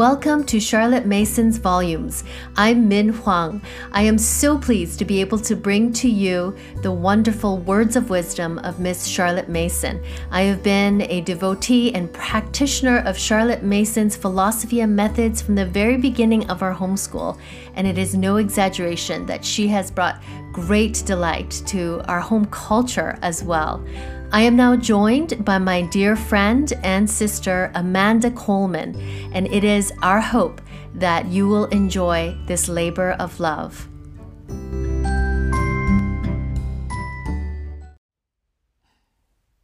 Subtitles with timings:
[0.00, 2.24] Welcome to Charlotte Mason's Volumes.
[2.56, 3.60] I'm Min Huang.
[3.92, 8.08] I am so pleased to be able to bring to you the wonderful words of
[8.08, 10.02] wisdom of Miss Charlotte Mason.
[10.30, 15.66] I have been a devotee and practitioner of Charlotte Mason's philosophy and methods from the
[15.66, 17.38] very beginning of our homeschool,
[17.74, 23.18] and it is no exaggeration that she has brought great delight to our home culture
[23.20, 23.84] as well.
[24.32, 28.94] I am now joined by my dear friend and sister, Amanda Coleman,
[29.32, 30.60] and it is our hope
[30.94, 33.88] that you will enjoy this labor of love.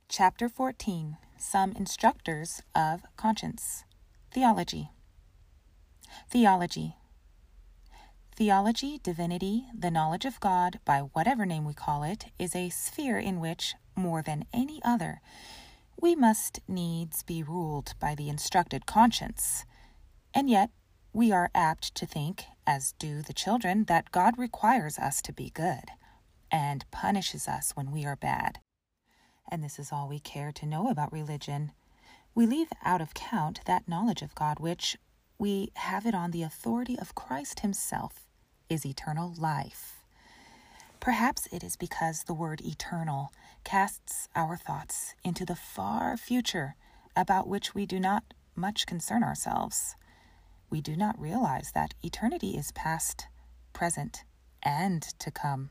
[0.08, 3.84] Chapter 14 Some Instructors of Conscience
[4.32, 4.90] Theology.
[6.28, 6.96] Theology.
[8.34, 13.18] Theology, divinity, the knowledge of God, by whatever name we call it, is a sphere
[13.20, 15.20] in which more than any other,
[16.00, 19.64] we must needs be ruled by the instructed conscience.
[20.34, 20.70] And yet,
[21.12, 25.50] we are apt to think, as do the children, that God requires us to be
[25.50, 25.84] good
[26.50, 28.58] and punishes us when we are bad.
[29.50, 31.72] And this is all we care to know about religion.
[32.34, 34.98] We leave out of count that knowledge of God which,
[35.38, 38.26] we have it on the authority of Christ Himself,
[38.68, 39.95] is eternal life.
[41.06, 43.30] Perhaps it is because the word eternal
[43.62, 46.74] casts our thoughts into the far future
[47.14, 49.94] about which we do not much concern ourselves.
[50.68, 53.28] We do not realize that eternity is past,
[53.72, 54.24] present,
[54.64, 55.70] and to come.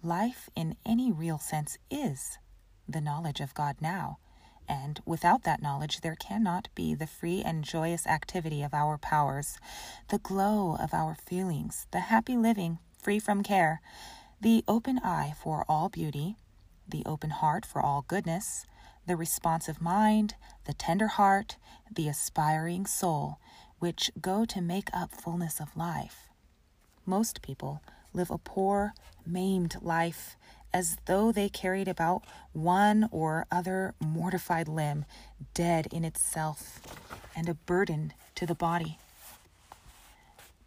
[0.00, 2.38] Life, in any real sense, is
[2.88, 4.18] the knowledge of God now,
[4.68, 9.58] and without that knowledge, there cannot be the free and joyous activity of our powers,
[10.06, 13.80] the glow of our feelings, the happy living free from care,
[14.40, 16.36] the open eye for all beauty,
[16.88, 18.66] the open heart for all goodness,
[19.06, 20.34] the responsive mind,
[20.66, 21.56] the tender heart,
[21.90, 23.38] the aspiring soul,
[23.78, 26.28] which go to make up fullness of life.
[27.04, 27.82] Most people
[28.12, 28.92] live a poor,
[29.26, 30.36] maimed life
[30.72, 32.22] as though they carried about
[32.52, 35.04] one or other mortified limb,
[35.54, 36.80] dead in itself,
[37.34, 38.98] and a burden to the body.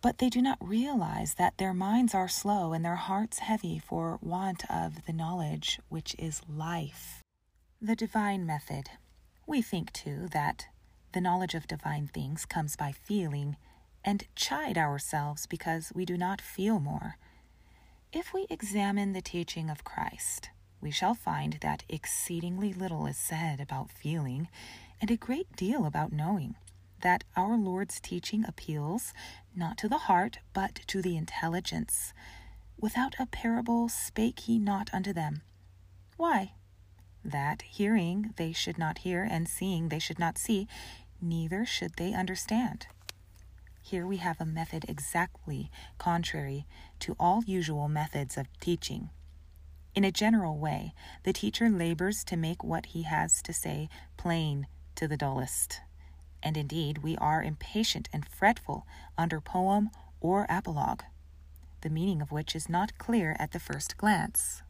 [0.02, 4.18] But they do not realize that their minds are slow and their hearts heavy for
[4.22, 7.22] want of the knowledge which is life.
[7.82, 8.90] The divine method.
[9.46, 10.68] We think, too, that
[11.14, 13.58] the knowledge of divine things comes by feeling,
[14.06, 17.18] and chide ourselves because we do not feel more.
[18.14, 20.50] If we examine the teaching of Christ,
[20.82, 24.48] we shall find that exceedingly little is said about feeling,
[25.02, 26.56] and a great deal about knowing
[27.02, 29.14] that our Lord's teaching appeals
[29.56, 32.14] not to the heart, but to the intelligence.
[32.80, 35.42] Without a parable spake he not unto them.
[36.18, 36.54] Why?
[37.24, 40.68] That hearing they should not hear, and seeing they should not see,
[41.22, 42.88] neither should they understand.
[43.82, 46.66] Here we have a method exactly contrary
[47.00, 49.10] to all usual methods of teaching.
[49.96, 50.94] In a general way,
[51.24, 55.82] the teacher labors to make what he has to say plain to the dullest
[56.42, 58.86] and indeed we are impatient and fretful
[59.18, 59.90] under poem
[60.20, 61.04] or apologue,
[61.82, 64.62] the meaning of which is not clear at the first glance.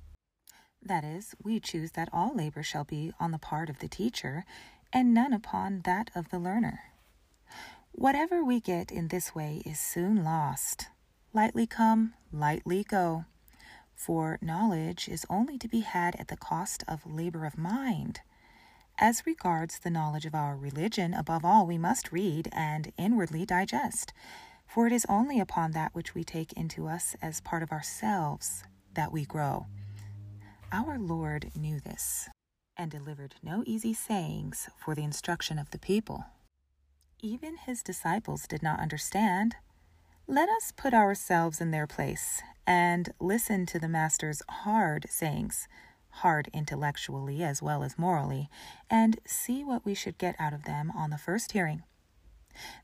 [0.81, 4.45] That is, we choose that all labor shall be on the part of the teacher,
[4.93, 6.81] and none upon that of the learner.
[7.91, 10.87] Whatever we get in this way is soon lost.
[11.33, 13.25] Lightly come, lightly go.
[13.93, 18.21] For knowledge is only to be had at the cost of labor of mind.
[19.01, 24.11] As regards the knowledge of our religion, above all, we must read and inwardly digest,
[24.67, 28.65] for it is only upon that which we take into us as part of ourselves
[28.95, 29.67] that we grow.
[30.73, 32.27] Our Lord knew this
[32.75, 36.25] and delivered no easy sayings for the instruction of the people.
[37.21, 39.55] Even his disciples did not understand.
[40.27, 45.69] Let us put ourselves in their place and listen to the Master's hard sayings
[46.09, 48.49] hard intellectually as well as morally,
[48.89, 51.83] and see what we should get out of them on the first hearing.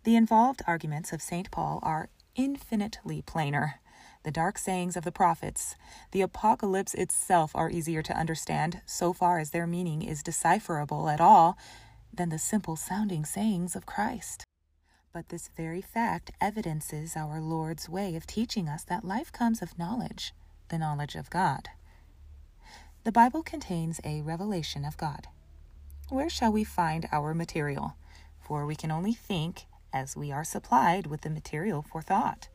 [0.03, 1.49] The involved arguments of St.
[1.51, 3.79] Paul are infinitely plainer.
[4.23, 5.75] The dark sayings of the prophets,
[6.11, 11.21] the apocalypse itself, are easier to understand, so far as their meaning is decipherable at
[11.21, 11.57] all,
[12.13, 14.43] than the simple sounding sayings of Christ.
[15.13, 19.77] But this very fact evidences our Lord's way of teaching us that life comes of
[19.77, 20.33] knowledge,
[20.69, 21.69] the knowledge of God.
[23.05, 25.27] The Bible contains a revelation of God.
[26.09, 27.93] Where shall we find our material?
[28.39, 32.47] For we can only think as we are supplied with the material for thought,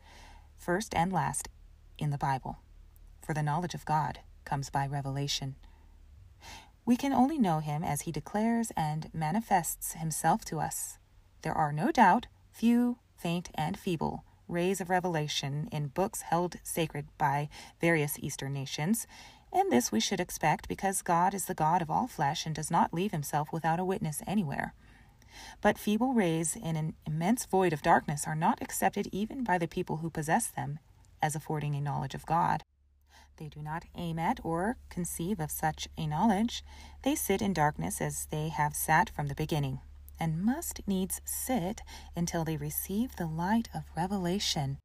[0.57, 1.47] first and last
[1.97, 2.57] in the Bible.
[3.21, 5.55] For the knowledge of God comes by revelation.
[6.85, 10.97] We can only know him as he declares and manifests himself to us.
[11.43, 17.05] There are no doubt, few, faint, and feeble rays of revelation in books held sacred
[17.17, 17.47] by
[17.79, 19.07] various Eastern nations,
[19.53, 22.71] and this we should expect because God is the God of all flesh and does
[22.71, 24.73] not leave himself without a witness anywhere.
[25.61, 29.67] But feeble rays in an immense void of darkness are not accepted even by the
[29.67, 30.79] people who possess them
[31.21, 32.63] as affording a knowledge of God.
[33.37, 36.63] They do not aim at or conceive of such a knowledge.
[37.03, 39.79] They sit in darkness as they have sat from the beginning,
[40.19, 41.81] and must needs sit
[42.15, 44.77] until they receive the light of revelation.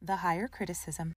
[0.00, 1.12] The higher criticism.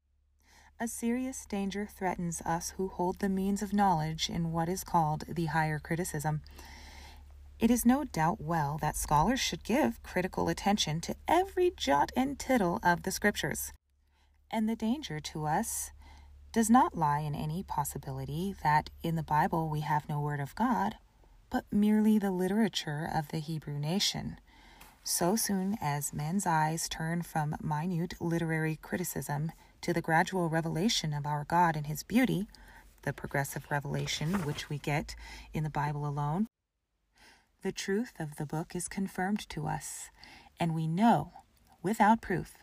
[0.82, 5.26] A serious danger threatens us who hold the means of knowledge in what is called
[5.28, 6.40] the higher criticism.
[7.60, 12.40] It is no doubt well that scholars should give critical attention to every jot and
[12.40, 13.74] tittle of the Scriptures.
[14.50, 15.92] And the danger to us
[16.54, 20.56] does not lie in any possibility that in the Bible we have no Word of
[20.56, 20.96] God,
[21.50, 24.38] but merely the literature of the Hebrew nation.
[25.04, 31.26] So soon as men's eyes turn from minute literary criticism to the gradual revelation of
[31.26, 32.48] our God and His beauty,
[33.04, 35.16] the progressive revelation which we get
[35.54, 36.48] in the Bible alone,
[37.62, 40.10] the truth of the book is confirmed to us,
[40.60, 41.34] and we know,
[41.82, 42.56] without proof,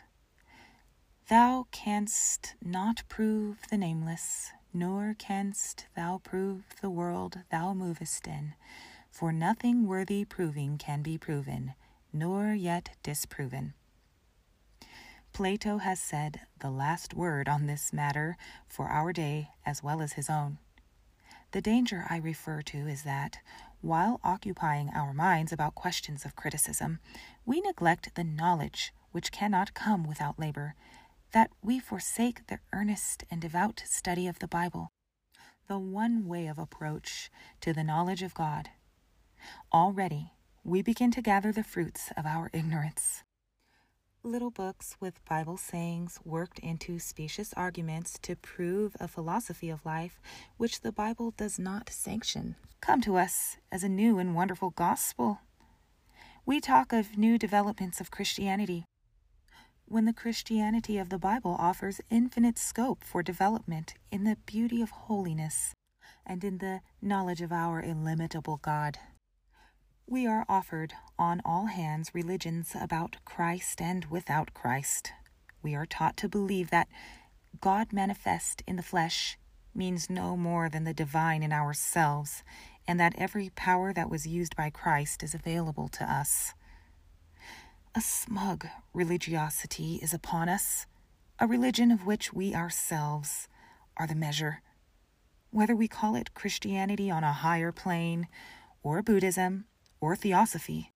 [1.29, 8.55] Thou canst not prove the nameless, nor canst thou prove the world thou movest in,
[9.11, 11.75] for nothing worthy proving can be proven,
[12.13, 13.75] nor yet disproven.
[15.37, 20.15] Plato has said the last word on this matter for our day as well as
[20.15, 20.57] his own.
[21.53, 23.41] The danger I refer to is that,
[23.83, 27.01] while occupying our minds about questions of criticism,
[27.45, 30.75] we neglect the knowledge which cannot come without labor
[31.33, 34.91] that we forsake the earnest and devout study of the Bible,
[35.69, 37.31] the one way of approach
[37.61, 38.71] to the knowledge of God.
[39.71, 40.33] Already,
[40.65, 43.23] we begin to gather the fruits of our ignorance.
[44.27, 50.21] Little books with Bible sayings worked into specious arguments to prove a philosophy of life
[50.57, 55.43] which the Bible does not sanction come to us as a new and wonderful gospel.
[56.45, 58.85] We talk of new developments of Christianity
[59.85, 64.91] when the Christianity of the Bible offers infinite scope for development in the beauty of
[64.91, 65.73] holiness
[66.27, 68.99] and in the knowledge of our illimitable God.
[70.09, 75.11] We are offered on all hands religions about Christ and without Christ.
[75.65, 76.87] We are taught to believe that
[77.61, 79.37] God manifest in the flesh
[79.75, 82.45] means no more than the divine in ourselves,
[82.87, 86.55] and that every power that was used by Christ is available to us.
[87.97, 90.87] A smug religiosity is upon us,
[91.41, 93.49] a religion of which we ourselves
[93.97, 94.63] are the measure.
[95.51, 98.29] Whether we call it Christianity on a higher plane,
[98.85, 99.65] or Buddhism,
[100.01, 100.93] or Theosophy,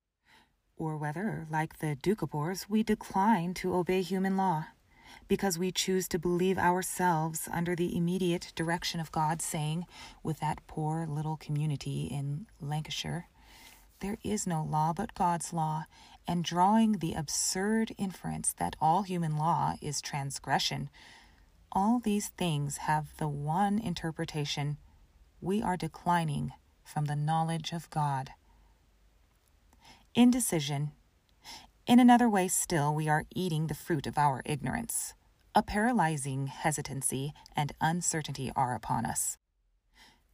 [0.77, 4.67] or whether, like the Doukhobors, we decline to obey human law
[5.29, 9.87] because we choose to believe ourselves under the immediate direction of God, saying,
[10.23, 13.29] with that poor little community in Lancashire,
[14.01, 15.85] there is no law but God's law,
[16.27, 20.91] and drawing the absurd inference that all human law is transgression,
[21.73, 24.79] all these things have the one interpretation
[25.41, 26.53] we are declining
[26.85, 28.31] from the knowledge of God.
[30.17, 30.91] Indecision.
[31.87, 35.15] In another way, still, we are eating the fruit of our ignorance.
[35.55, 39.37] A paralyzing hesitancy and uncertainty are upon us.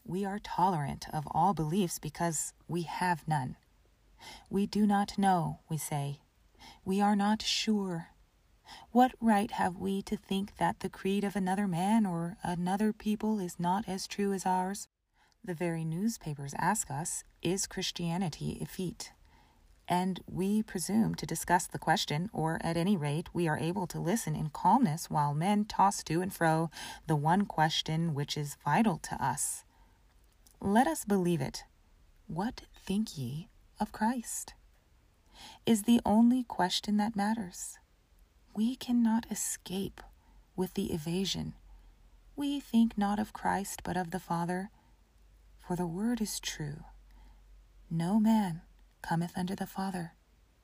[0.03, 3.57] We are tolerant of all beliefs because we have none.
[4.49, 6.21] We do not know, we say.
[6.83, 8.09] We are not sure.
[8.93, 13.39] What right have we to think that the creed of another man or another people
[13.39, 14.89] is not as true as ours?
[15.45, 19.13] The very newspapers ask us, Is Christianity effete?
[19.89, 24.01] And we presume to discuss the question, or at any rate, we are able to
[24.01, 26.71] listen in calmness while men toss to and fro
[27.07, 29.65] the one question which is vital to us.
[30.61, 31.65] Let us believe it.
[32.27, 34.55] What think ye of Christ
[35.65, 37.79] is the only question that matters.
[38.55, 40.01] We cannot escape
[40.57, 41.55] with the evasion.
[42.35, 44.71] We think not of Christ, but of the Father.
[45.61, 46.85] For the word is true
[47.91, 48.63] No man
[49.07, 50.13] cometh unto the Father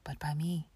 [0.05, 0.67] but by me.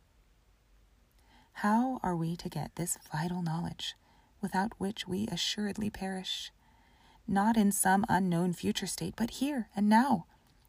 [1.55, 3.97] How are we to get this vital knowledge,
[4.41, 6.53] without which we assuredly perish?
[7.27, 10.27] Not in some unknown future state, but here and now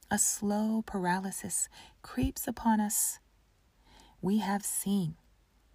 [0.09, 1.69] a slow paralysis
[2.01, 3.19] creeps upon us.
[4.21, 5.17] We have seen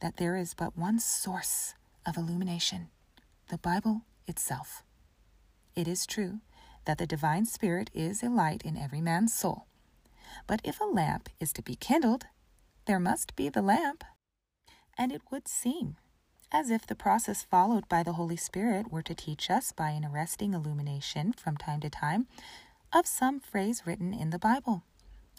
[0.00, 1.74] that there is but one source
[2.04, 2.88] of illumination
[3.48, 4.82] the Bible itself.
[5.76, 6.40] It is true
[6.86, 9.66] that the divine spirit is a light in every man's soul.
[10.46, 12.24] But if a lamp is to be kindled,
[12.86, 14.04] there must be the lamp.
[14.98, 15.96] And it would seem
[16.52, 20.04] as if the process followed by the Holy Spirit were to teach us by an
[20.04, 22.26] arresting illumination from time to time
[22.92, 24.82] of some phrase written in the Bible.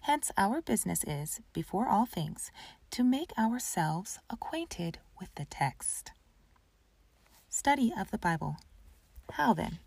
[0.01, 2.51] Hence, our business is, before all things,
[2.91, 6.11] to make ourselves acquainted with the text.
[7.47, 8.57] Study of the Bible.
[9.33, 9.79] How then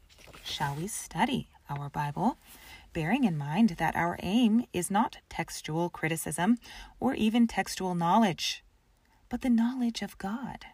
[0.44, 2.38] shall we study our Bible?
[2.96, 6.56] Bearing in mind that our aim is not textual criticism
[6.98, 8.64] or even textual knowledge,
[9.28, 10.64] but the knowledge of God.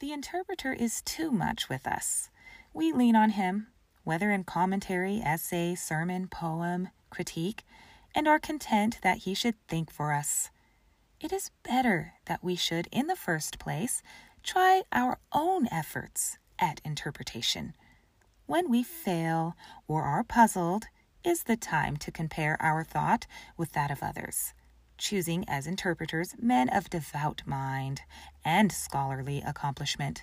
[0.00, 2.28] The interpreter is too much with us.
[2.74, 3.68] We lean on him,
[4.02, 7.64] whether in commentary, essay, sermon, poem, critique,
[8.14, 10.50] and are content that he should think for us.
[11.22, 14.02] It is better that we should, in the first place,
[14.42, 17.74] try our own efforts at interpretation.
[18.44, 19.56] When we fail
[19.88, 20.84] or are puzzled,
[21.24, 23.26] is the time to compare our thought
[23.56, 24.52] with that of others
[24.98, 28.02] choosing as interpreters men of devout mind
[28.44, 30.22] and scholarly accomplishment.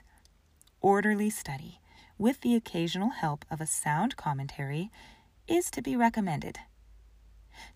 [0.81, 1.79] Orderly study,
[2.17, 4.89] with the occasional help of a sound commentary,
[5.47, 6.59] is to be recommended.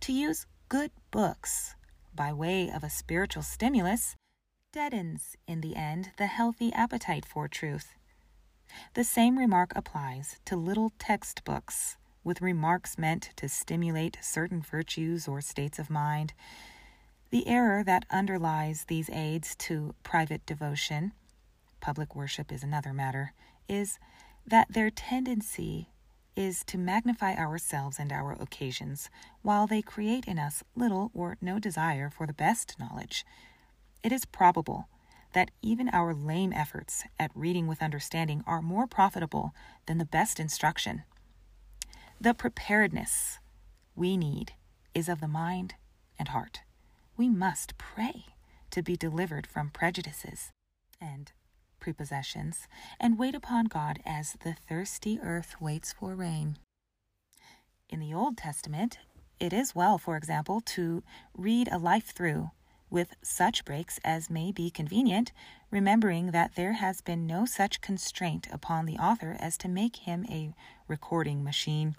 [0.02, 1.76] To use good books
[2.16, 4.16] by way of a spiritual stimulus
[4.72, 7.94] deadens in the end the healthy appetite for truth.
[8.94, 15.40] The same remark applies to little textbooks with remarks meant to stimulate certain virtues or
[15.40, 16.34] states of mind
[17.32, 21.12] the error that underlies these aids to private devotion,
[21.82, 23.34] public worship is another matter,
[23.68, 24.00] is
[24.46, 25.90] that their tendency
[26.36, 29.10] is to magnify ourselves and our occasions,
[29.42, 33.26] while they create in us little or no desire for the best knowledge.
[34.04, 34.88] It is probable
[35.34, 39.54] that even our lame efforts at reading with understanding are more profitable
[39.88, 41.04] than the best instruction.
[42.26, 43.38] The preparedness
[43.96, 44.54] we need
[44.96, 45.76] is of the mind
[46.18, 46.62] and heart
[47.16, 48.26] we must pray
[48.72, 50.52] to be delivered from prejudices
[51.00, 51.32] and
[51.80, 52.68] prepossessions
[53.00, 56.58] and wait upon God as the thirsty earth waits for rain.
[57.90, 58.98] In the Old Testament,
[59.40, 61.04] it is well, for example, to
[61.38, 62.50] read a life through
[62.90, 65.32] with such breaks as may be convenient,
[65.70, 70.26] remembering that there has been no such constraint upon the author as to make him
[70.28, 70.56] a
[70.88, 71.96] recording machine.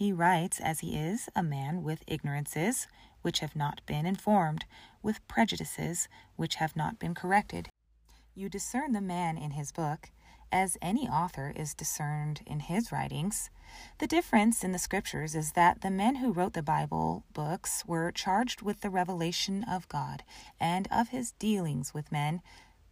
[0.00, 2.88] He writes as he is, a man with ignorances,
[3.20, 4.64] which have not been informed,
[5.02, 7.68] with prejudices which have not been corrected.
[8.34, 10.10] You discern the man in his book,
[10.50, 13.50] as any author is discerned in his writings.
[13.98, 18.10] The difference in the scriptures is that the men who wrote the Bible books were
[18.10, 20.24] charged with the revelation of God
[20.58, 22.40] and of his dealings with men,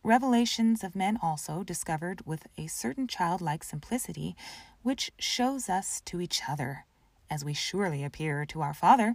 [0.05, 4.37] revelations of men also discovered with a certain childlike simplicity
[4.83, 6.85] which shows us to each other,
[7.30, 9.14] as we surely appear to our Father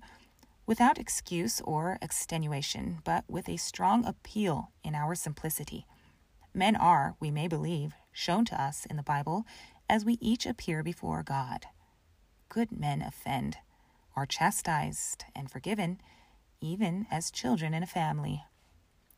[0.66, 5.86] without excuse or extenuation, but with a strong appeal in our simplicity.
[6.54, 9.46] Men are, we may believe, shown to us in the Bible
[9.90, 11.66] as we each appear before God.
[12.48, 13.58] Good men offend,
[14.16, 16.00] are chastised and forgiven,
[16.62, 18.44] even as children in a family.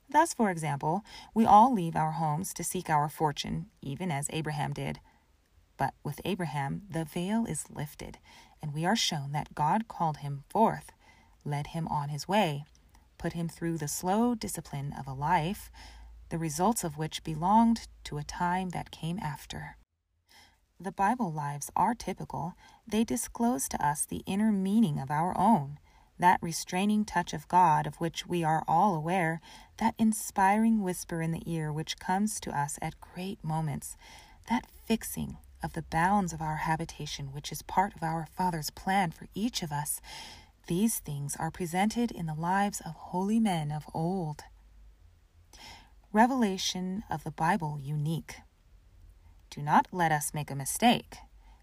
[0.10, 4.72] Thus, for example, we all leave our homes to seek our fortune, even as Abraham
[4.74, 5.00] did.
[5.78, 8.20] But with Abraham, the veil is lifted,
[8.66, 10.92] and we are shown that God called him forth
[11.46, 12.66] led him on his way,
[13.20, 15.70] put him through the slow discipline of a life,
[16.30, 19.78] the results of which belonged to a time that came after.
[20.80, 22.56] The Bible lives are typical.
[22.88, 25.78] They disclose to us the inner meaning of our own,
[26.18, 29.42] that restraining touch of God of which we are all aware,
[29.78, 33.96] that inspiring whisper in the ear which comes to us at great moments,
[34.50, 39.12] that fixing of the bounds of our habitation which is part of our Father's plan
[39.12, 40.00] for each of us,
[40.68, 44.44] these things are presented in the lives of holy men of old.
[46.14, 48.36] Revelation of the Bible unique.
[49.50, 51.18] Do not let us make a mistake.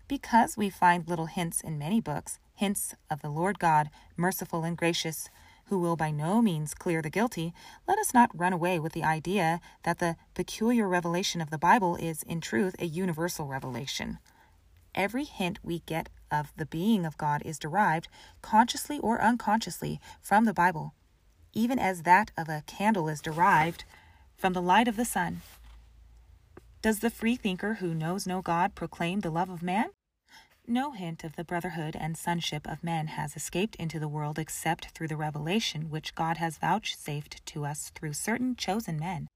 [0.08, 4.76] Because we find little hints in many books, hints of the Lord God, merciful and
[4.76, 5.30] gracious,
[5.72, 7.54] who will by no means clear the guilty,
[7.88, 11.96] let us not run away with the idea that the peculiar revelation of the Bible
[11.96, 14.18] is, in truth, a universal revelation.
[14.94, 18.08] Every hint we get of the being of God is derived,
[18.42, 20.92] consciously or unconsciously, from the Bible,
[21.54, 23.84] even as that of a candle is derived
[24.36, 25.40] from the light of the sun.
[26.82, 29.86] Does the freethinker who knows no God proclaim the love of man?
[30.68, 34.90] No hint of the brotherhood and sonship of men has escaped into the world except
[34.90, 39.28] through the revelation which God has vouchsafed to us through certain chosen men.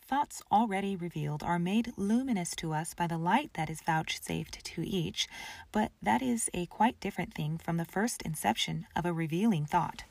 [0.00, 4.82] Thoughts already revealed are made luminous to us by the light that is vouchsafed to
[4.82, 5.28] each,
[5.72, 10.04] but that is a quite different thing from the first inception of a revealing thought.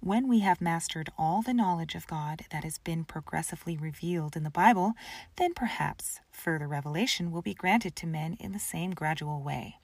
[0.00, 4.44] When we have mastered all the knowledge of God that has been progressively revealed in
[4.44, 4.92] the Bible,
[5.36, 9.76] then perhaps further revelation will be granted to men in the same gradual way.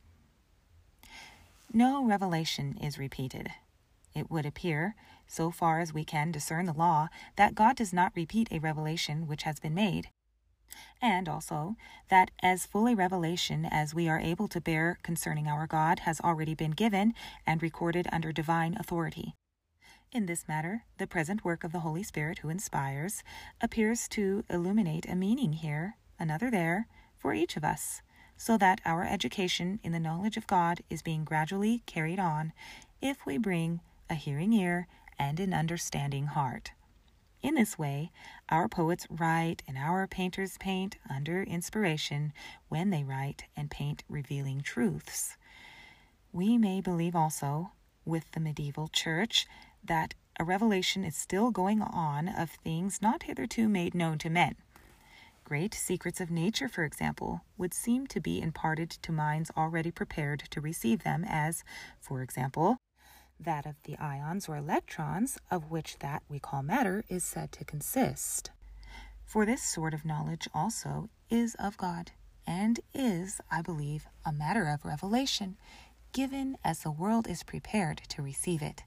[1.73, 3.50] No revelation is repeated.
[4.14, 4.95] It would appear,
[5.26, 9.26] so far as we can discern the law, that God does not repeat a revelation
[9.26, 10.11] which has been made,
[11.00, 11.76] and also
[12.11, 16.21] that as full a revelation as we are able to bear concerning our God has
[16.21, 17.14] already been given
[17.47, 19.35] and recorded under divine authority.
[20.12, 23.23] In this matter, the present work of the Holy Spirit who inspires
[23.62, 28.02] appears to illuminate a meaning here, another there, for each of us,
[28.37, 32.52] so that our education in the knowledge of God is being gradually carried on
[33.00, 34.87] if we bring a hearing ear
[35.19, 36.73] and an understanding heart.
[37.40, 38.12] In this way,
[38.50, 42.35] our poets write and our painters paint under inspiration
[42.69, 45.38] when they write and paint revealing truths.
[46.33, 47.73] We may believe also,
[48.04, 49.47] with the medieval church,
[49.84, 54.56] that a revelation is still going on of things not hitherto made known to men.
[55.44, 60.44] Great secrets of nature, for example, would seem to be imparted to minds already prepared
[60.50, 61.64] to receive them, as,
[62.00, 62.78] for example,
[63.38, 67.64] that of the ions or electrons, of which that we call matter is said to
[67.64, 68.50] consist.
[69.24, 72.12] For this sort of knowledge also is of God,
[72.46, 75.56] and is, I believe, a matter of revelation,
[76.12, 78.84] given as the world is prepared to receive it.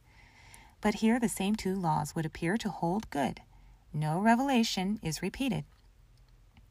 [0.85, 3.41] But here the same two laws would appear to hold good.
[3.91, 5.65] No revelation is repeated.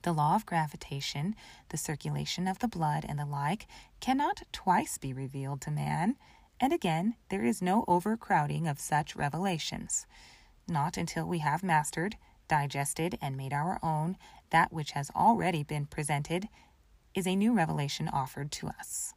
[0.03, 1.35] The law of gravitation,
[1.71, 3.67] the circulation of the blood, and the like
[3.99, 6.15] cannot twice be revealed to man
[6.61, 10.07] and again, there is no overcrowding of such revelations.
[10.69, 12.15] Not until we have mastered,
[12.47, 14.17] digested, and made our own
[14.51, 16.49] that which has already been presented
[17.17, 19.13] is a new revelation offered to us.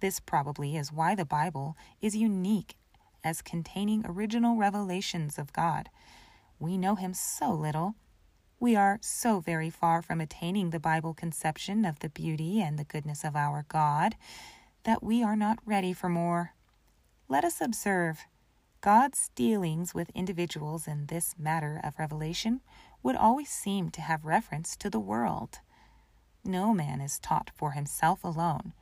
[0.00, 2.74] This probably is why the Bible is unique
[3.28, 5.90] as containing original revelations of God.
[6.58, 7.94] We know Him so little.
[8.58, 12.84] We are so very far from attaining the Bible conception of the beauty and the
[12.84, 14.16] goodness of our God
[14.84, 16.54] that we are not ready for more.
[17.28, 18.24] Let us observe
[18.80, 22.62] God's dealings with individuals in this matter of revelation
[23.02, 25.58] would always seem to have reference to the world.
[26.44, 28.72] No man is taught for himself alone,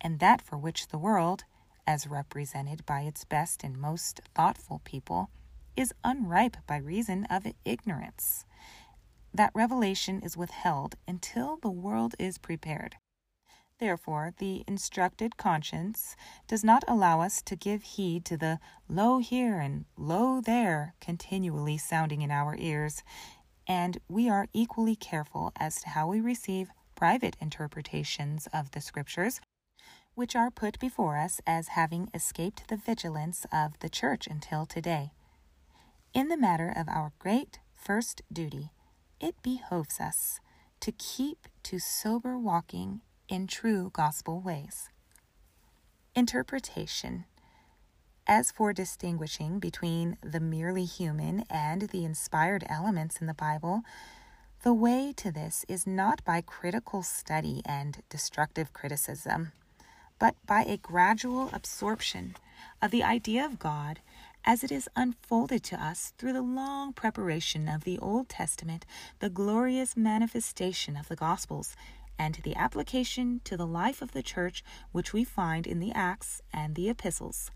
[0.00, 1.42] and that for which the world,
[1.86, 5.30] as represented by its best and most thoughtful people,
[5.76, 8.44] is unripe by reason of ignorance.
[9.32, 12.96] That revelation is withheld until the world is prepared.
[13.80, 16.14] Therefore, the instructed conscience
[16.46, 21.76] does not allow us to give heed to the lo here and lo there continually
[21.76, 23.02] sounding in our ears,
[23.66, 29.40] and we are equally careful as to how we receive private interpretations of the Scriptures,
[30.14, 35.12] which are put before us as having escaped the vigilance of the Church until today.
[36.12, 38.70] In the matter of our great first duty,
[39.20, 40.40] it behoves us
[40.80, 44.90] to keep to sober walking in true gospel ways.
[46.14, 47.24] Interpretation.
[48.26, 53.82] As for distinguishing between the merely human and the inspired elements in the Bible,
[54.62, 59.52] the way to this is not by critical study and destructive criticism,
[60.18, 62.36] but by a gradual absorption
[62.80, 64.00] of the idea of God
[64.44, 68.84] as it is unfolded to us through the long preparation of the Old Testament,
[69.20, 71.74] the glorious manifestation of the Gospels,
[72.18, 76.42] and the application to the life of the church which we find in the Acts
[76.52, 77.50] and the Epistles.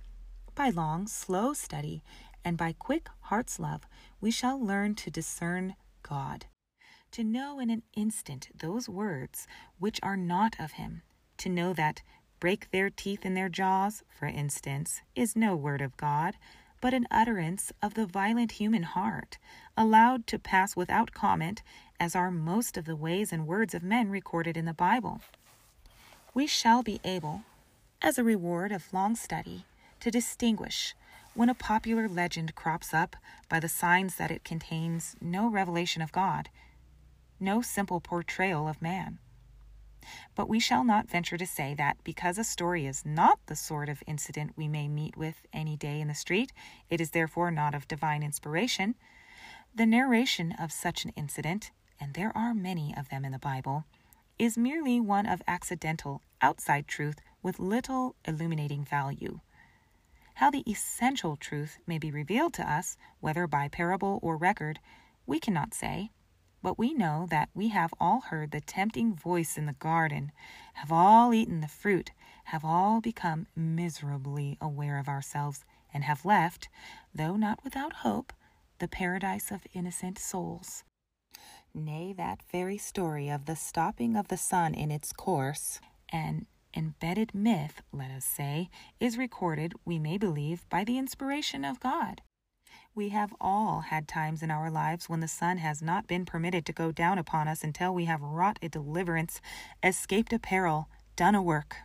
[0.54, 2.02] By long, slow study
[2.44, 3.82] and by quick heart's love,
[4.20, 6.46] we shall learn to discern God,
[7.12, 9.46] to know in an instant those words
[9.78, 11.02] which are not of Him,
[11.36, 12.02] to know that
[12.40, 16.36] break their teeth in their jaws, for instance, is no word of God,
[16.80, 19.38] but an utterance of the violent human heart,
[19.76, 21.62] allowed to pass without comment
[21.98, 25.20] as are most of the ways and words of men recorded in the Bible.
[26.34, 27.42] We shall be able,
[28.00, 29.64] as a reward of long study,
[30.00, 30.94] to distinguish
[31.34, 33.16] when a popular legend crops up
[33.48, 36.48] by the signs that it contains no revelation of God,
[37.40, 39.18] no simple portrayal of man.
[40.34, 43.88] But we shall not venture to say that because a story is not the sort
[43.88, 46.52] of incident we may meet with any day in the street,
[46.90, 48.94] it is therefore not of divine inspiration.
[49.74, 53.84] The narration of such an incident and there are many of them in the Bible,
[54.38, 59.40] is merely one of accidental, outside truth with little illuminating value.
[60.34, 64.78] How the essential truth may be revealed to us, whether by parable or record,
[65.26, 66.10] we cannot say,
[66.62, 70.32] but we know that we have all heard the tempting voice in the garden,
[70.74, 72.10] have all eaten the fruit,
[72.44, 76.68] have all become miserably aware of ourselves, and have left,
[77.14, 78.32] though not without hope,
[78.78, 80.84] the paradise of innocent souls.
[81.74, 87.34] Nay, that very story of the stopping of the sun in its course, an embedded
[87.34, 88.68] myth, let us say,
[89.00, 92.22] is recorded, we may believe, by the inspiration of God.
[92.98, 96.66] We have all had times in our lives when the sun has not been permitted
[96.66, 99.40] to go down upon us until we have wrought a deliverance,
[99.84, 101.76] escaped a peril, done a work.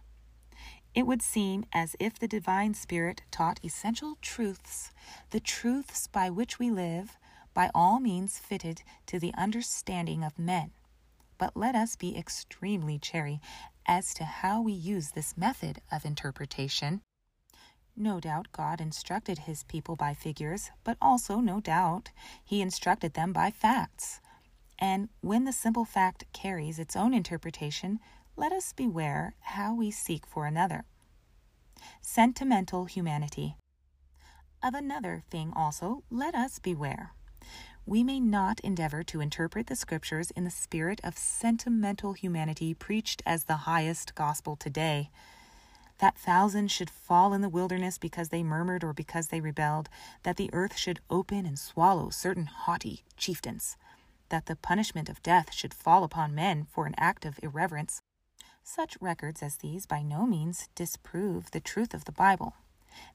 [0.96, 4.90] It would seem as if the divine spirit taught essential truths,
[5.30, 7.16] the truths by which we live,
[7.54, 10.72] by all means fitted to the understanding of men.
[11.38, 13.40] But let us be extremely chary
[13.86, 17.04] as to how we use this method of interpretation.
[17.96, 22.10] No doubt God instructed his people by figures, but also, no doubt,
[22.44, 24.20] he instructed them by facts.
[24.80, 28.00] And when the simple fact carries its own interpretation,
[28.36, 30.86] let us beware how we seek for another.
[32.02, 33.58] Sentimental humanity.
[34.64, 37.12] Of another thing also, let us beware.
[37.86, 43.22] We may not endeavor to interpret the scriptures in the spirit of sentimental humanity preached
[43.26, 45.12] as the highest gospel today.
[46.04, 49.88] That thousands should fall in the wilderness because they murmured or because they rebelled,
[50.24, 53.78] that the earth should open and swallow certain haughty chieftains,
[54.28, 58.02] that the punishment of death should fall upon men for an act of irreverence,
[58.66, 62.56] such records as these by no means disprove the truth of the Bible.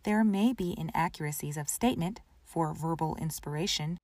[0.04, 3.98] There may be inaccuracies of statement for verbal inspiration.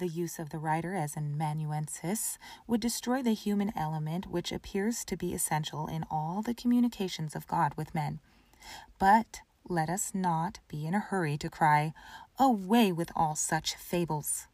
[0.00, 5.04] The use of the writer as an amanuensis would destroy the human element which appears
[5.04, 8.20] to be essential in all the communications of God with men.
[8.98, 11.92] But let us not be in a hurry to cry,
[12.38, 14.46] Away with all such fables!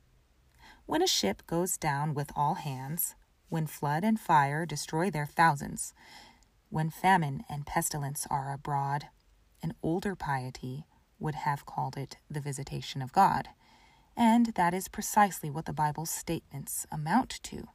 [0.85, 3.15] When a ship goes down with all hands,
[3.49, 5.95] when flood and fire destroy their thousands,
[6.71, 9.11] when famine and pestilence are abroad,
[9.63, 10.87] an older piety
[11.21, 13.51] would have called it the visitation of God,
[14.17, 17.69] and that is precisely what the Bible's statements amount to.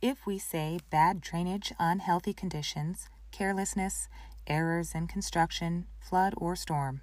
[0.00, 4.08] If we say bad drainage, unhealthy conditions, carelessness,
[4.46, 7.00] errors in construction, flood, or storm,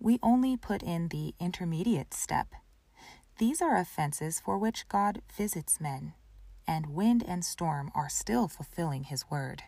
[0.00, 2.48] we only put in the intermediate step.
[3.38, 6.14] These are offenses for which God visits men,
[6.66, 9.62] and wind and storm are still fulfilling His word.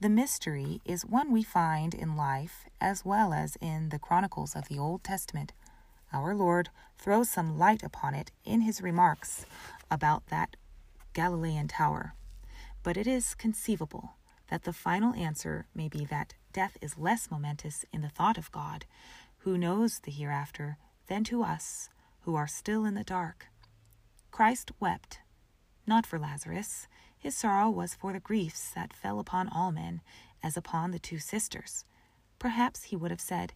[0.00, 4.68] The mystery is one we find in life as well as in the chronicles of
[4.68, 5.52] the Old Testament.
[6.12, 9.46] Our Lord throws some light upon it in his remarks
[9.90, 10.56] about that
[11.12, 12.14] Galilean tower.
[12.82, 14.14] But it is conceivable
[14.48, 18.50] that the final answer may be that death is less momentous in the thought of
[18.52, 18.86] God,
[19.38, 21.88] who knows the hereafter, than to us,
[22.20, 23.46] who are still in the dark.
[24.30, 25.20] Christ wept,
[25.86, 26.86] not for Lazarus,
[27.18, 30.00] his sorrow was for the griefs that fell upon all men,
[30.42, 31.84] as upon the two sisters.
[32.38, 33.54] Perhaps he would have said,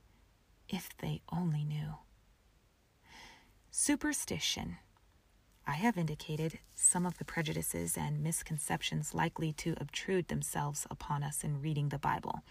[0.69, 1.95] If they only knew.
[3.75, 4.77] Superstition.
[5.67, 11.43] I have indicated some of the prejudices and misconceptions likely to obtrude themselves upon us
[11.43, 12.43] in reading the Bible.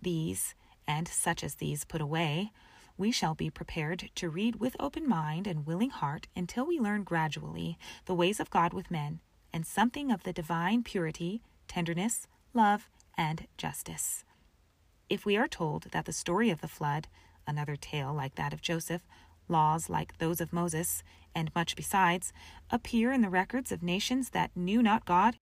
[0.00, 0.54] These,
[0.86, 2.52] and such as these put away,
[2.96, 7.02] we shall be prepared to read with open mind and willing heart until we learn
[7.02, 9.18] gradually the ways of God with men
[9.52, 14.22] and something of the divine purity, tenderness, love, and justice.
[15.10, 17.08] If we are told that the story of the flood,
[17.48, 19.02] another tale like that of Joseph,
[19.48, 21.02] laws like those of Moses,
[21.34, 22.32] and much besides,
[22.70, 25.38] appear in the records of nations that knew not God,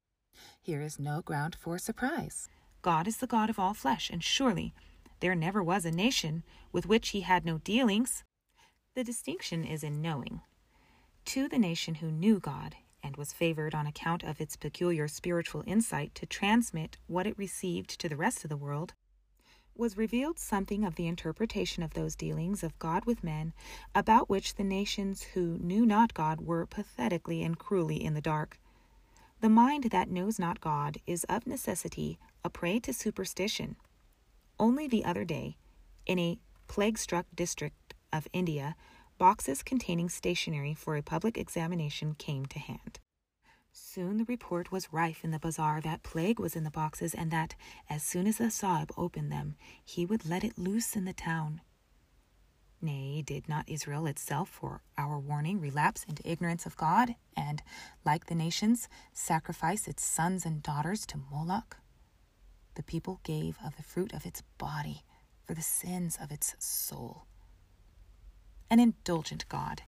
[0.61, 2.49] here is no ground for surprise.
[2.83, 4.75] God is the God of all flesh, and surely
[5.21, 8.25] there never was a nation with which he had no dealings.
[8.95, 10.41] The distinction is in knowing.
[11.27, 15.63] To the nation who knew God, and was favored on account of its peculiar spiritual
[15.67, 18.95] insight to transmit what it received to the rest of the world,
[19.77, 23.53] was revealed something of the interpretation of those dealings of God with men,
[23.95, 28.59] about which the nations who knew not God were pathetically and cruelly in the dark.
[29.41, 33.77] The mind that knows not God is of necessity a prey to superstition.
[34.59, 35.57] Only the other day,
[36.07, 38.77] in a plague struck district of India,
[39.19, 43.01] boxes containing stationery for a public examination came to hand.
[43.77, 47.33] Soon the report was rife in the bazaar that plague was in the boxes, and
[47.33, 47.57] that,
[47.91, 51.61] as soon as the Sahib opened them, he would let it loose in the town.
[52.81, 57.65] Nay, did not Israel itself, for our warning, relapse into ignorance of God, and,
[58.05, 61.79] like the nations, sacrifice its sons and daughters to Moloch?
[62.77, 65.03] The people gave of the fruit of its body
[65.45, 67.27] for the sins of its soul
[68.71, 69.83] an indulgent God.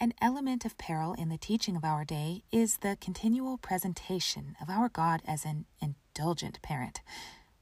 [0.00, 4.68] An element of peril in the teaching of our day is the continual presentation of
[4.68, 7.00] our God as an indulgent parent,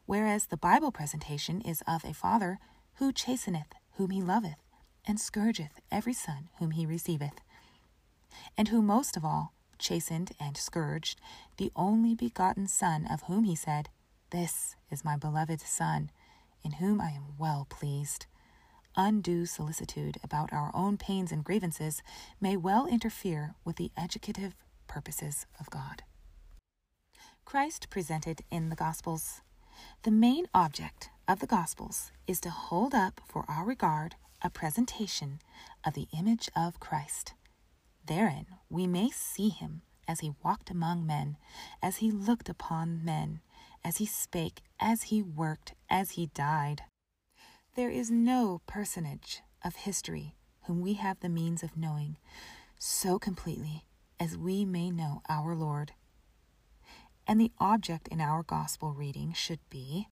[0.07, 2.59] whereas the Bible presentation is of a father
[2.95, 4.57] who chasteneth whom he loveth,
[5.07, 7.40] and scourgeth every son whom he receiveth,
[8.57, 11.21] and who most of all chastened and scourged
[11.59, 13.88] the only begotten Son, of whom he said,
[14.31, 16.11] This is my beloved Son,
[16.64, 18.27] in whom I am well pleased.
[18.96, 22.02] Undue solicitude about our own pains and grievances
[22.40, 24.55] may well interfere with the educative
[24.87, 26.02] purposes of God.
[27.44, 29.40] Christ presented in the Gospels.
[30.02, 35.40] The main object of the Gospels is to hold up for our regard a presentation
[35.85, 37.35] of the image of Christ.
[38.05, 41.37] Therein we may see him as he walked among men,
[41.83, 43.40] as he looked upon men,
[43.85, 46.83] as he spake, as he worked, as he died.
[47.75, 52.19] There is no personage of history whom we have the means of knowing
[52.79, 53.87] so completely
[54.21, 55.93] as we may know our Lord.
[57.27, 60.09] And the object in our gospel reading should be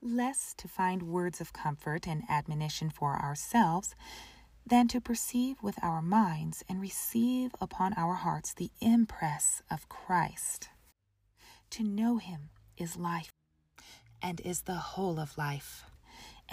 [0.00, 3.96] less to find words of comfort and admonition for ourselves
[4.64, 10.68] than to perceive with our minds and receive upon our hearts the impress of Christ.
[11.70, 13.30] To know him is life
[14.22, 15.86] and is the whole of life,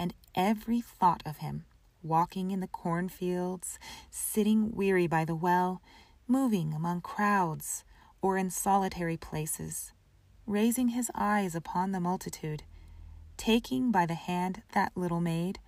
[0.02, 1.64] and every thought of him,
[2.02, 3.78] walking in the cornfields,
[4.10, 5.80] sitting weary by the well,
[6.26, 7.84] moving among crowds,
[8.20, 9.92] or in solitary places,
[10.44, 12.64] raising his eyes upon the multitude,
[13.36, 15.60] taking by the hand that little maid,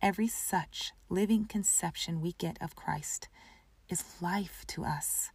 [0.00, 3.28] every such living conception we get of Christ
[3.90, 5.30] is life to us.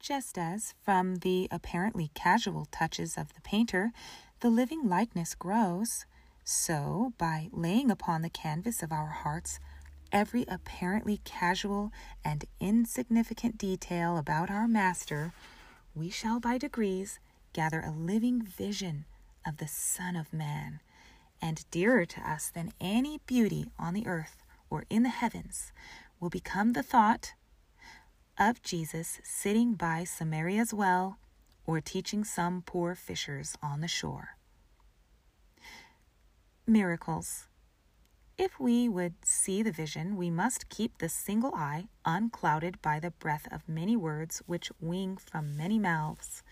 [0.00, 3.92] Just as, from the apparently casual touches of the painter,
[4.40, 6.06] the living likeness grows,
[6.48, 9.58] so, by laying upon the canvas of our hearts
[10.12, 11.90] every apparently casual
[12.24, 15.32] and insignificant detail about our Master,
[15.92, 17.18] we shall by degrees
[17.52, 19.06] gather a living vision
[19.44, 20.78] of the Son of Man,
[21.42, 25.72] and dearer to us than any beauty on the earth or in the heavens
[26.20, 27.34] will become the thought
[28.38, 31.18] of Jesus sitting by Samaria's well
[31.66, 34.35] or teaching some poor fishers on the shore.
[36.68, 37.46] Miracles.
[38.36, 43.12] If we would see the vision, we must keep the single eye unclouded by the
[43.12, 46.42] breath of many words which wing from many mouths.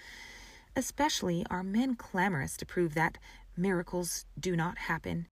[0.76, 3.18] Especially are men clamorous to prove that
[3.56, 5.26] miracles do not happen,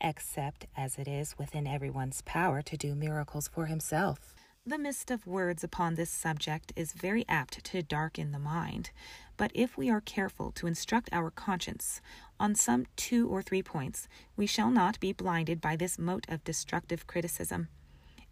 [0.00, 4.34] except as it is within everyone's power to do miracles for himself.
[4.68, 8.90] The mist of words upon this subject is very apt to darken the mind,
[9.36, 12.00] but if we are careful to instruct our conscience
[12.40, 16.42] on some two or three points, we shall not be blinded by this mote of
[16.42, 17.68] destructive criticism.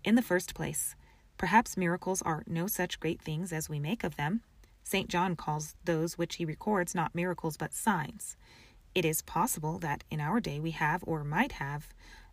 [0.03, 0.97] In the first place,
[1.39, 4.43] perhaps miracles are no such great things as we make of them.
[4.83, 5.09] St.
[5.09, 8.37] John calls those which he records not miracles but signs.
[8.93, 11.87] It is possible that in our day we have, or might have,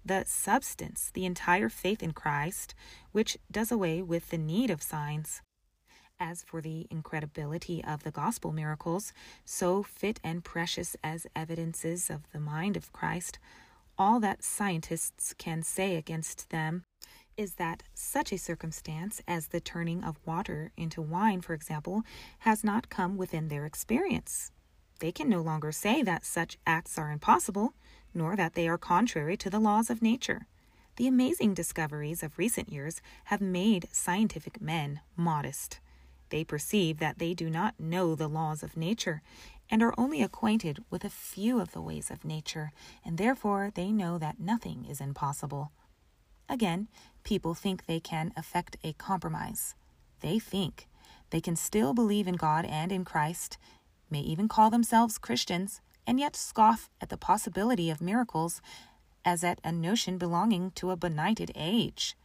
[0.05, 2.73] the substance, the entire faith in Christ,
[3.11, 5.41] which does away with the need of signs.
[6.19, 9.11] As for the incredibility of the gospel miracles,
[9.43, 13.39] so fit and precious as evidences of the mind of Christ,
[13.97, 16.83] all that scientists can say against them
[17.37, 22.03] is that such a circumstance as the turning of water into wine, for example,
[22.39, 24.51] has not come within their experience.
[24.99, 27.73] They can no longer say that such acts are impossible,
[28.13, 30.47] nor that they are contrary to the laws of nature.
[30.97, 35.79] The amazing discoveries of recent years have made scientific men modest.
[36.29, 39.21] They perceive that they do not know the laws of nature
[39.69, 42.71] and are only acquainted with a few of the ways of nature,
[43.05, 45.71] and therefore they know that nothing is impossible.
[46.49, 46.89] Again,
[47.23, 49.75] people think they can effect a compromise.
[50.19, 50.87] They think
[51.29, 53.57] they can still believe in God and in Christ,
[54.09, 58.61] may even call themselves Christians, and yet scoff at the possibility of miracles
[59.23, 62.15] as at a notion belonging to a benighted age.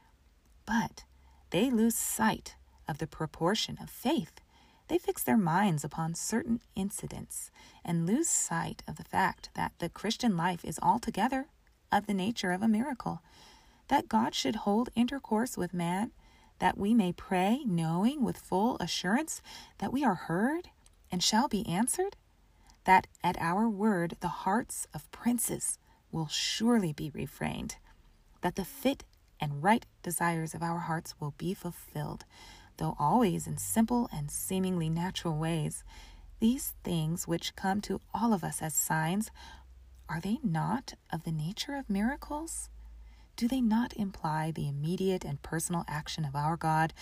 [0.66, 1.04] But
[1.50, 2.56] they lose sight
[2.88, 4.40] of the proportion of faith.
[4.88, 7.50] They fix their minds upon certain incidents
[7.84, 11.46] and lose sight of the fact that the Christian life is altogether
[11.92, 13.20] of the nature of a miracle
[13.88, 16.12] that God should hold intercourse with man,
[16.58, 19.42] that we may pray, knowing with full assurance
[19.78, 20.70] that we are heard
[21.10, 22.16] and shall be answered?
[22.86, 25.78] That at our word the hearts of princes
[26.10, 27.76] will surely be refrained,
[28.40, 29.04] that the fit
[29.38, 32.24] and right desires of our hearts will be fulfilled,
[32.78, 35.84] though always in simple and seemingly natural ways.
[36.40, 39.30] These things which come to all of us as signs,
[40.08, 42.70] are they not of the nature of miracles?
[43.36, 46.92] do they not imply the immediate and personal action of our God,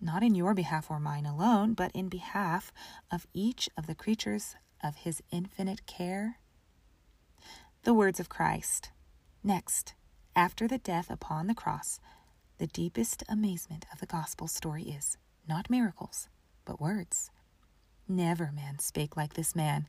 [0.00, 2.72] not in your behalf or mine alone, but in behalf
[3.10, 6.38] of each of the creatures of his infinite care?
[7.84, 8.90] The words of Christ.
[9.42, 9.94] Next,
[10.36, 12.00] After the death upon the cross,
[12.58, 15.16] the deepest amazement of the gospel story is
[15.48, 16.28] not miracles,
[16.64, 17.30] but words.
[18.06, 19.88] Never man spake like this man,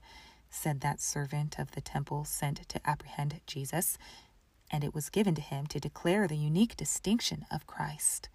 [0.49, 3.97] said that servant of the temple sent to apprehend Jesus,
[4.71, 8.30] and it was given to him to declare the unique distinction of Christ.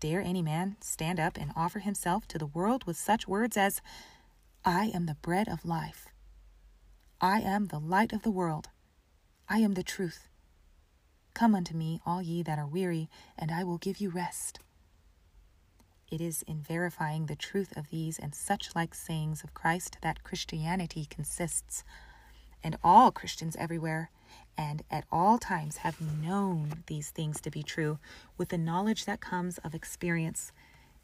[0.00, 3.80] Dare any man stand up and offer himself to the world with such words as,
[4.64, 6.06] I am the bread of life.
[7.20, 8.68] I am the light of the world.
[9.48, 10.28] I am the truth.
[11.34, 14.60] Come unto me, all ye that are weary, and I will give you rest.
[16.12, 20.22] It is in verifying the truth of these and such like sayings of Christ that
[20.22, 21.82] Christianity consists.
[22.62, 24.12] And all Christians everywhere
[24.56, 27.98] and at all times have known these things to be true
[28.38, 30.52] with the knowledge that comes of experience.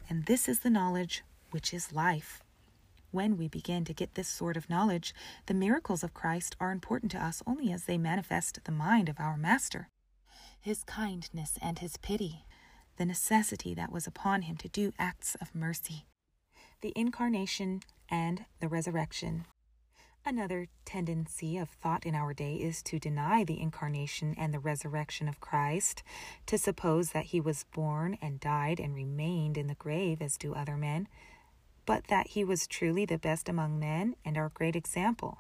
[0.09, 2.41] And this is the knowledge which is life.
[3.11, 5.15] When we begin to get this sort of knowledge,
[5.47, 9.19] the miracles of Christ are important to us only as they manifest the mind of
[9.19, 9.89] our Master,
[10.61, 12.45] his kindness and his pity,
[12.99, 16.05] the necessity that was upon him to do acts of mercy,
[16.83, 19.47] the incarnation and the resurrection.
[20.27, 25.29] Another tendency of thought in our day is to deny the incarnation and the resurrection
[25.29, 26.03] of Christ,
[26.45, 30.53] to suppose that he was born and died and remained in the grave as do
[30.53, 31.09] other men,
[31.89, 35.39] but that he was truly the best among men and our great example.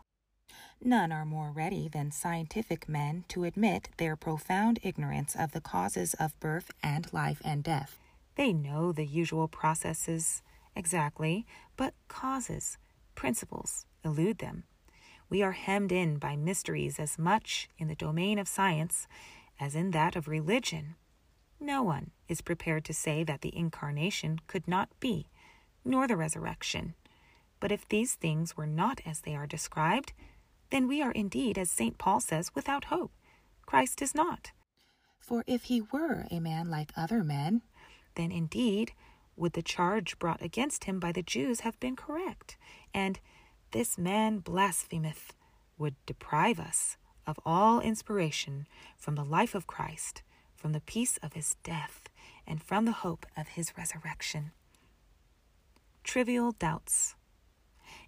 [0.82, 6.14] None are more ready than scientific men to admit their profound ignorance of the causes
[6.14, 7.98] of birth and life and death.
[8.36, 10.40] They know the usual processes
[10.74, 11.44] exactly,
[11.76, 12.78] but causes,
[13.14, 14.64] principles, elude them.
[15.28, 19.06] We are hemmed in by mysteries as much in the domain of science
[19.60, 20.94] as in that of religion.
[21.60, 25.26] No one is prepared to say that the incarnation could not be,
[25.88, 26.94] nor the resurrection.
[27.60, 30.12] But if these things were not as they are described,
[30.70, 31.98] then we are indeed, as St.
[31.98, 33.10] Paul says, without hope.
[33.66, 34.52] Christ is not.
[35.18, 37.62] For if he were a man like other men,
[38.14, 38.92] then indeed
[39.36, 42.56] would the charge brought against him by the Jews have been correct,
[42.92, 43.18] and
[43.70, 45.32] this man blasphemeth,
[45.76, 46.96] would deprive us
[47.26, 50.22] of all inspiration from the life of Christ,
[50.56, 52.08] from the peace of his death,
[52.46, 54.50] and from the hope of his resurrection.
[56.08, 57.16] Trivial doubts.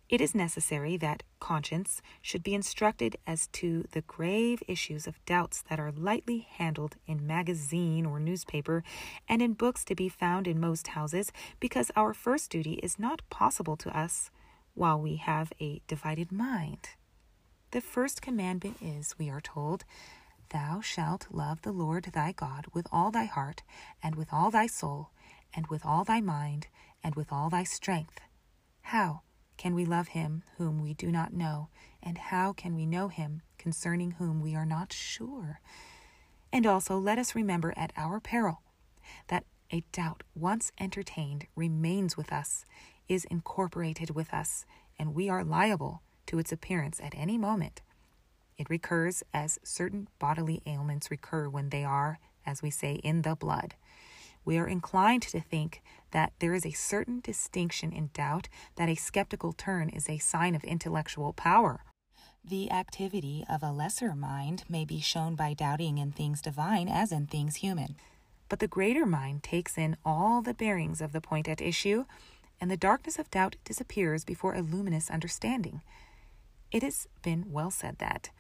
[0.09, 5.63] It is necessary that conscience should be instructed as to the grave issues of doubts
[5.69, 8.83] that are lightly handled in magazine or newspaper
[9.29, 13.21] and in books to be found in most houses, because our first duty is not
[13.29, 14.31] possible to us
[14.73, 16.89] while we have a divided mind.
[17.71, 19.85] The first commandment is, we are told,
[20.49, 23.63] Thou shalt love the Lord thy God with all thy heart,
[24.03, 25.11] and with all thy soul,
[25.55, 26.69] and with all thy mind,
[27.03, 28.21] and with all thy strength.
[28.83, 29.23] How
[29.57, 31.69] can we love him whom we do not know,
[32.03, 35.61] and how can we know him concerning whom we are not sure?
[36.53, 38.63] And also let us remember at our peril
[39.29, 42.65] that a doubt once entertained remains with us
[43.09, 44.65] is incorporated with us,
[44.99, 47.83] and we are liable to its appearance at any moment.
[48.57, 53.35] It recurs as certain bodily ailments recur when they are, as we say, in the
[53.35, 53.75] blood.
[54.45, 58.95] We are inclined to think that there is a certain distinction in doubt, that a
[58.95, 61.85] skeptical turn is a sign of intellectual power.
[62.43, 67.13] The activity of a lesser mind may be shown by doubting in things divine as
[67.13, 67.97] in things human.
[68.49, 72.07] But the greater mind takes in all the bearings of the point at issue
[72.61, 75.83] and the darkness of doubt disappears before a luminous understanding.
[76.71, 78.31] It has been well said that,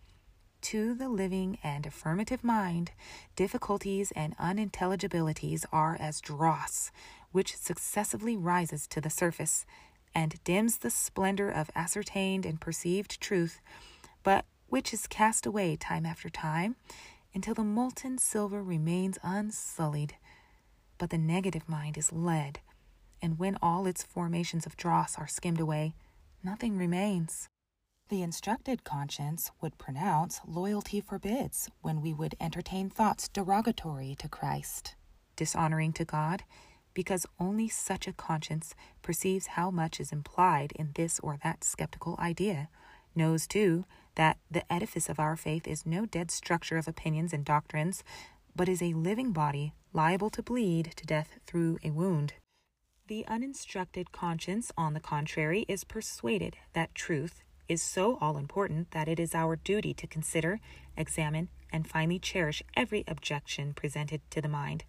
[0.62, 2.92] to the living and affirmative mind,
[3.36, 6.90] difficulties and unintelligibilities are as dross,
[7.32, 9.64] which successively rises to the surface
[10.14, 13.60] and dims the splendor of ascertained and perceived truth,
[14.22, 16.76] but which is cast away time after time
[17.34, 20.14] until the molten silver remains unsullied.
[20.98, 22.60] But the negative mind is lead
[23.22, 25.94] and when all its formations of dross are skimmed away,
[26.42, 27.48] nothing remains.
[28.10, 34.96] The instructed conscience would pronounce loyalty forbids when we would entertain thoughts derogatory to Christ,
[35.36, 36.42] dishonoring to God,
[36.92, 42.16] because only such a conscience perceives how much is implied in this or that skeptical
[42.18, 42.68] idea,
[43.14, 43.84] knows too
[44.16, 48.02] that the edifice of our faith is no dead structure of opinions and doctrines,
[48.56, 52.32] but is a living body liable to bleed to death through a wound.
[53.06, 59.08] The uninstructed conscience, on the contrary, is persuaded that truth is so all important that
[59.08, 60.58] it is our duty to consider,
[60.96, 64.84] examine, and finally cherish every objection presented to the mind.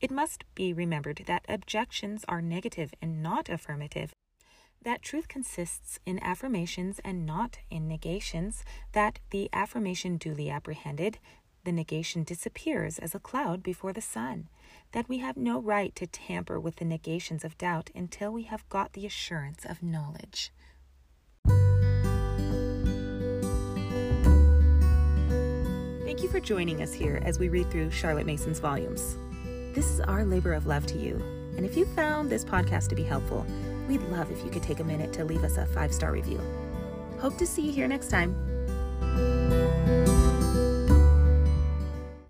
[0.00, 4.12] It must be remembered that objections are negative and not affirmative,
[4.82, 11.18] that truth consists in affirmations and not in negations, that the affirmation duly apprehended,
[11.64, 14.48] the negation disappears as a cloud before the sun,
[14.92, 18.68] that we have no right to tamper with the negations of doubt until we have
[18.68, 20.50] got the assurance of knowledge.
[26.18, 29.16] Thank you for joining us here as we read through Charlotte Mason's volumes.
[29.72, 31.14] This is our labor of love to you,
[31.56, 33.46] and if you found this podcast to be helpful,
[33.86, 36.40] we'd love if you could take a minute to leave us a five star review.
[37.20, 38.34] Hope to see you here next time.